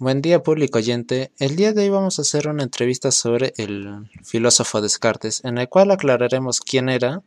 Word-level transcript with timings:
Buen 0.00 0.22
día 0.22 0.42
público 0.42 0.78
oyente, 0.78 1.30
el 1.38 1.56
día 1.56 1.74
de 1.74 1.82
hoy 1.82 1.90
vamos 1.90 2.18
a 2.18 2.22
hacer 2.22 2.48
una 2.48 2.62
entrevista 2.62 3.10
sobre 3.10 3.52
el 3.58 4.08
filósofo 4.24 4.80
Descartes, 4.80 5.44
en 5.44 5.58
el 5.58 5.68
cual 5.68 5.90
aclararemos 5.90 6.60
quién 6.60 6.88
era, 6.88 7.22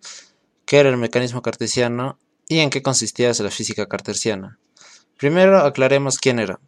qué 0.65 0.79
era 0.79 0.89
el 0.89 0.97
mecanismo 0.97 1.43
cartesiano 1.43 2.17
y 2.47 2.61
en 2.61 2.71
qué 2.71 2.81
consistía 2.81 3.31
la 3.37 3.51
física 3.51 3.85
cartesiana. 3.85 4.57
Primero 5.19 5.59
aclaremos 5.59 6.17
quién 6.17 6.39
era. 6.39 6.59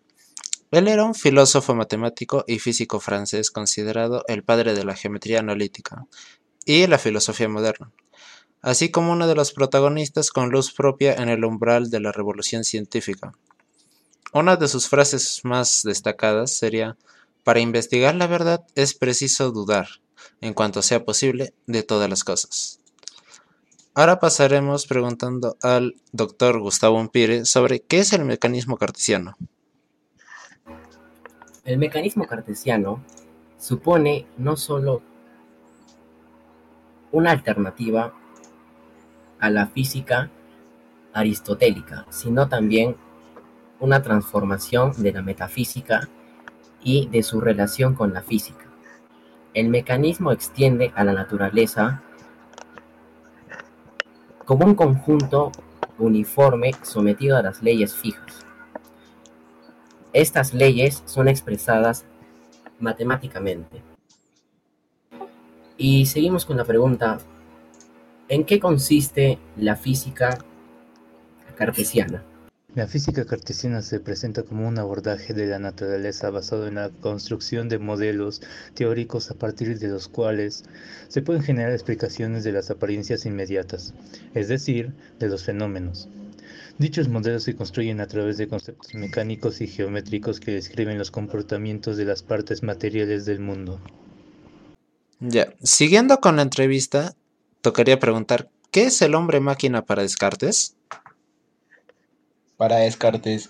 Él 0.69 0.89
era 0.89 1.03
un 1.03 1.15
filósofo 1.15 1.73
matemático 1.73 2.45
y 2.47 2.59
físico 2.59 2.99
francés 2.99 3.49
considerado 3.49 4.25
el 4.27 4.43
padre 4.43 4.75
de 4.75 4.85
la 4.85 4.95
geometría 4.95 5.39
analítica 5.39 6.05
y 6.67 6.85
la 6.85 6.99
filosofía 6.99 7.49
moderna, 7.49 7.91
así 8.61 8.91
como 8.91 9.11
uno 9.11 9.25
de 9.25 9.33
los 9.33 9.53
protagonistas 9.53 10.29
con 10.29 10.51
luz 10.51 10.71
propia 10.71 11.15
en 11.15 11.29
el 11.29 11.43
umbral 11.43 11.89
de 11.89 11.99
la 11.99 12.11
revolución 12.11 12.63
científica. 12.63 13.33
Una 14.35 14.57
de 14.57 14.67
sus 14.67 14.89
frases 14.89 15.39
más 15.45 15.83
destacadas 15.85 16.51
sería, 16.51 16.97
para 17.45 17.61
investigar 17.61 18.15
la 18.15 18.27
verdad 18.27 18.65
es 18.75 18.93
preciso 18.93 19.49
dudar, 19.51 19.87
en 20.41 20.53
cuanto 20.53 20.81
sea 20.81 21.05
posible, 21.05 21.53
de 21.67 21.83
todas 21.83 22.09
las 22.09 22.25
cosas. 22.25 22.81
Ahora 23.93 24.19
pasaremos 24.19 24.87
preguntando 24.87 25.55
al 25.61 25.95
doctor 26.11 26.59
Gustavo 26.59 26.99
Umpire 26.99 27.45
sobre 27.45 27.79
qué 27.79 27.99
es 27.99 28.11
el 28.11 28.25
mecanismo 28.25 28.75
cartesiano. 28.75 29.37
El 31.63 31.77
mecanismo 31.77 32.27
cartesiano 32.27 33.01
supone 33.57 34.27
no 34.37 34.57
solo 34.57 35.01
una 37.13 37.31
alternativa 37.31 38.13
a 39.39 39.49
la 39.49 39.67
física 39.67 40.29
aristotélica, 41.13 42.05
sino 42.09 42.49
también 42.49 42.97
una 43.79 44.01
transformación 44.01 44.93
de 44.97 45.11
la 45.11 45.21
metafísica 45.21 46.09
y 46.83 47.07
de 47.07 47.23
su 47.23 47.41
relación 47.41 47.95
con 47.95 48.13
la 48.13 48.21
física. 48.21 48.65
El 49.53 49.69
mecanismo 49.69 50.31
extiende 50.31 50.91
a 50.95 51.03
la 51.03 51.13
naturaleza 51.13 52.01
como 54.45 54.65
un 54.65 54.75
conjunto 54.75 55.51
uniforme 55.97 56.71
sometido 56.83 57.37
a 57.37 57.41
las 57.41 57.63
leyes 57.63 57.95
fijas. 57.95 58.45
Estas 60.13 60.53
leyes 60.53 61.03
son 61.05 61.27
expresadas 61.27 62.05
matemáticamente. 62.79 63.81
Y 65.77 66.05
seguimos 66.05 66.45
con 66.45 66.57
la 66.57 66.63
pregunta, 66.63 67.17
¿en 68.29 68.45
qué 68.45 68.59
consiste 68.59 69.39
la 69.57 69.75
física 69.75 70.37
cartesiana? 71.57 72.23
La 72.75 72.87
física 72.87 73.23
cartesiana 73.23 73.81
se 73.81 74.01
presenta 74.01 74.43
como 74.43 74.67
un 74.67 74.77
abordaje 74.77 75.33
de 75.33 75.47
la 75.47 75.59
naturaleza 75.59 76.29
basado 76.29 76.67
en 76.67 76.75
la 76.75 76.89
construcción 76.89 77.69
de 77.69 77.79
modelos 77.79 78.41
teóricos 78.73 79.31
a 79.31 79.35
partir 79.35 79.79
de 79.79 79.87
los 79.87 80.09
cuales 80.09 80.65
se 81.07 81.21
pueden 81.21 81.41
generar 81.41 81.71
explicaciones 81.71 82.43
de 82.43 82.51
las 82.51 82.69
apariencias 82.69 83.25
inmediatas, 83.25 83.93
es 84.33 84.49
decir, 84.49 84.93
de 85.19 85.29
los 85.29 85.45
fenómenos. 85.45 86.09
Dichos 86.77 87.07
modelos 87.07 87.43
se 87.43 87.55
construyen 87.55 88.01
a 88.01 88.07
través 88.07 88.37
de 88.37 88.49
conceptos 88.49 88.93
mecánicos 88.93 89.61
y 89.61 89.67
geométricos 89.67 90.41
que 90.41 90.51
describen 90.51 90.97
los 90.97 91.11
comportamientos 91.11 91.95
de 91.95 92.03
las 92.03 92.23
partes 92.23 92.61
materiales 92.61 93.23
del 93.23 93.39
mundo. 93.39 93.79
Ya, 95.21 95.53
siguiendo 95.63 96.19
con 96.19 96.35
la 96.35 96.41
entrevista, 96.41 97.15
tocaría 97.61 97.99
preguntar, 97.99 98.49
¿qué 98.69 98.87
es 98.87 99.01
el 99.01 99.15
hombre 99.15 99.39
máquina 99.39 99.85
para 99.85 100.01
Descartes? 100.01 100.75
Para 102.57 102.77
Descartes, 102.77 103.49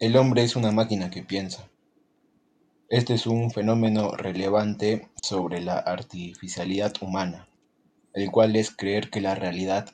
el 0.00 0.16
hombre 0.16 0.42
es 0.42 0.56
una 0.56 0.72
máquina 0.72 1.08
que 1.08 1.22
piensa. 1.22 1.68
Este 2.88 3.14
es 3.14 3.28
un 3.28 3.52
fenómeno 3.52 4.16
relevante 4.16 5.08
sobre 5.22 5.60
la 5.60 5.78
artificialidad 5.78 6.92
humana, 7.00 7.48
el 8.12 8.28
cual 8.32 8.56
es 8.56 8.72
creer 8.72 9.08
que 9.08 9.20
la 9.20 9.36
realidad 9.36 9.90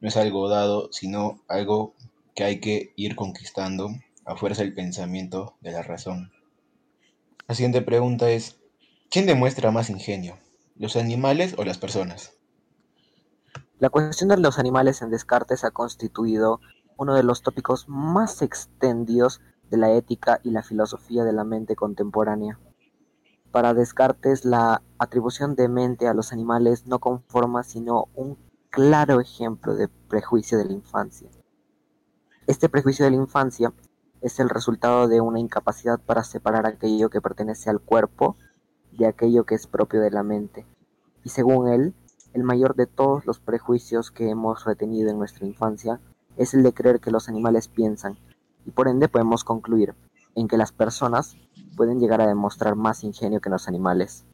no 0.00 0.08
es 0.08 0.16
algo 0.16 0.48
dado, 0.48 0.90
sino 0.92 1.42
algo 1.46 1.94
que 2.34 2.44
hay 2.44 2.58
que 2.58 2.94
ir 2.96 3.16
conquistando 3.16 3.90
a 4.24 4.34
fuerza 4.34 4.62
del 4.62 4.72
pensamiento 4.72 5.56
de 5.60 5.72
la 5.72 5.82
razón. 5.82 6.32
La 7.48 7.54
siguiente 7.54 7.82
pregunta 7.82 8.30
es, 8.30 8.56
¿quién 9.10 9.26
demuestra 9.26 9.72
más 9.72 9.90
ingenio, 9.90 10.38
los 10.74 10.96
animales 10.96 11.54
o 11.58 11.66
las 11.66 11.76
personas? 11.76 12.32
La 13.78 13.90
cuestión 13.90 14.30
de 14.30 14.38
los 14.38 14.58
animales 14.58 15.02
en 15.02 15.10
Descartes 15.10 15.64
ha 15.64 15.70
constituido 15.70 16.60
uno 17.00 17.14
de 17.14 17.22
los 17.22 17.40
tópicos 17.40 17.88
más 17.88 18.42
extendidos 18.42 19.40
de 19.70 19.78
la 19.78 19.90
ética 19.90 20.38
y 20.42 20.50
la 20.50 20.62
filosofía 20.62 21.24
de 21.24 21.32
la 21.32 21.44
mente 21.44 21.74
contemporánea. 21.74 22.60
Para 23.50 23.72
Descartes, 23.72 24.44
la 24.44 24.82
atribución 24.98 25.54
de 25.54 25.70
mente 25.70 26.08
a 26.08 26.12
los 26.12 26.30
animales 26.30 26.86
no 26.86 26.98
conforma 26.98 27.62
sino 27.62 28.08
un 28.14 28.36
claro 28.68 29.18
ejemplo 29.18 29.76
de 29.76 29.88
prejuicio 29.88 30.58
de 30.58 30.66
la 30.66 30.74
infancia. 30.74 31.30
Este 32.46 32.68
prejuicio 32.68 33.06
de 33.06 33.12
la 33.12 33.16
infancia 33.16 33.72
es 34.20 34.38
el 34.38 34.50
resultado 34.50 35.08
de 35.08 35.22
una 35.22 35.40
incapacidad 35.40 36.00
para 36.00 36.22
separar 36.22 36.66
aquello 36.66 37.08
que 37.08 37.22
pertenece 37.22 37.70
al 37.70 37.80
cuerpo 37.80 38.36
de 38.92 39.06
aquello 39.06 39.46
que 39.46 39.54
es 39.54 39.66
propio 39.66 40.02
de 40.02 40.10
la 40.10 40.22
mente. 40.22 40.66
Y 41.24 41.30
según 41.30 41.68
él, 41.68 41.94
el 42.34 42.42
mayor 42.42 42.74
de 42.74 42.86
todos 42.86 43.24
los 43.24 43.40
prejuicios 43.40 44.10
que 44.10 44.28
hemos 44.28 44.66
retenido 44.66 45.08
en 45.08 45.18
nuestra 45.18 45.46
infancia 45.46 45.98
es 46.40 46.54
el 46.54 46.62
de 46.62 46.72
creer 46.72 47.00
que 47.00 47.10
los 47.10 47.28
animales 47.28 47.68
piensan, 47.68 48.18
y 48.64 48.70
por 48.70 48.88
ende 48.88 49.08
podemos 49.08 49.44
concluir 49.44 49.94
en 50.34 50.48
que 50.48 50.56
las 50.56 50.72
personas 50.72 51.36
pueden 51.76 52.00
llegar 52.00 52.22
a 52.22 52.26
demostrar 52.26 52.76
más 52.76 53.04
ingenio 53.04 53.42
que 53.42 53.50
los 53.50 53.68
animales. 53.68 54.24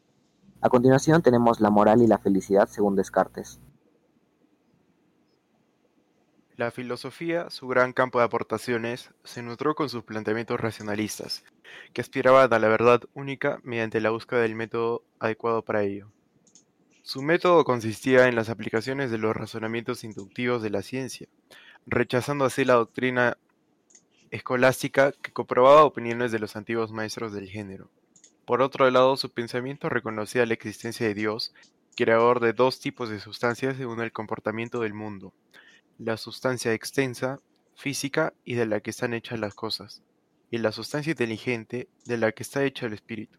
A 0.60 0.68
continuación 0.68 1.20
tenemos 1.22 1.60
la 1.60 1.68
moral 1.68 2.02
y 2.02 2.06
la 2.06 2.18
felicidad 2.18 2.68
según 2.68 2.94
Descartes. 2.94 3.58
La 6.54 6.70
filosofía, 6.70 7.50
su 7.50 7.66
gran 7.66 7.92
campo 7.92 8.20
de 8.20 8.24
aportaciones, 8.24 9.10
se 9.24 9.42
nutrió 9.42 9.74
con 9.74 9.88
sus 9.88 10.04
planteamientos 10.04 10.60
racionalistas, 10.60 11.44
que 11.92 12.02
aspiraban 12.02 12.52
a 12.52 12.58
la 12.60 12.68
verdad 12.68 13.02
única 13.14 13.58
mediante 13.64 14.00
la 14.00 14.10
búsqueda 14.10 14.42
del 14.42 14.54
método 14.54 15.02
adecuado 15.18 15.62
para 15.62 15.82
ello. 15.82 16.12
Su 17.02 17.20
método 17.20 17.64
consistía 17.64 18.28
en 18.28 18.36
las 18.36 18.48
aplicaciones 18.48 19.10
de 19.10 19.18
los 19.18 19.36
razonamientos 19.36 20.04
inductivos 20.04 20.62
de 20.62 20.70
la 20.70 20.82
ciencia, 20.82 21.28
rechazando 21.86 22.44
así 22.44 22.64
la 22.64 22.74
doctrina 22.74 23.38
escolástica 24.30 25.12
que 25.12 25.32
comprobaba 25.32 25.84
opiniones 25.84 26.32
de 26.32 26.40
los 26.40 26.56
antiguos 26.56 26.92
maestros 26.92 27.32
del 27.32 27.48
género. 27.48 27.88
Por 28.44 28.60
otro 28.60 28.90
lado, 28.90 29.16
su 29.16 29.30
pensamiento 29.30 29.88
reconocía 29.88 30.46
la 30.46 30.54
existencia 30.54 31.06
de 31.06 31.14
Dios, 31.14 31.54
creador 31.96 32.40
de 32.40 32.52
dos 32.52 32.80
tipos 32.80 33.08
de 33.08 33.20
sustancias 33.20 33.76
según 33.76 34.00
el 34.00 34.12
comportamiento 34.12 34.80
del 34.80 34.94
mundo, 34.94 35.32
la 35.98 36.16
sustancia 36.16 36.72
extensa, 36.72 37.40
física 37.74 38.34
y 38.44 38.54
de 38.54 38.66
la 38.66 38.80
que 38.80 38.90
están 38.90 39.14
hechas 39.14 39.38
las 39.38 39.54
cosas, 39.54 40.02
y 40.50 40.58
la 40.58 40.72
sustancia 40.72 41.12
inteligente 41.12 41.88
de 42.04 42.16
la 42.18 42.32
que 42.32 42.42
está 42.42 42.64
hecho 42.64 42.86
el 42.86 42.92
espíritu. 42.92 43.38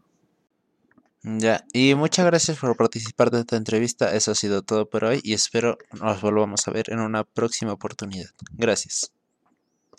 Ya, 1.23 1.63
y 1.73 1.94
muchas 1.94 2.25
gracias 2.25 2.57
por 2.57 2.75
participar 2.75 3.29
de 3.29 3.41
esta 3.41 3.55
entrevista. 3.55 4.16
Eso 4.16 4.31
ha 4.31 4.35
sido 4.35 4.63
todo 4.63 4.89
por 4.89 5.03
hoy 5.03 5.19
y 5.23 5.33
espero 5.33 5.78
nos 6.00 6.22
volvamos 6.22 6.67
a 6.67 6.72
ver 6.72 6.91
en 6.91 7.00
una 7.00 7.23
próxima 7.23 7.73
oportunidad. 7.73 8.29
Gracias. 8.53 9.11